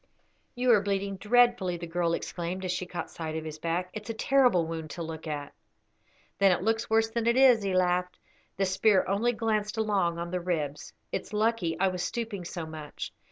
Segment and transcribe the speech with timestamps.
[0.55, 3.91] "You are bleeding dreadfully," the girl exclaimed, as she caught sight of his back.
[3.93, 5.53] "It's a terrible wound to look at."
[6.39, 8.17] "Then it looks worse than it is," he laughed.
[8.57, 10.91] "The spear only glanced along on the ribs.
[11.11, 13.13] It's lucky I was stooping so much.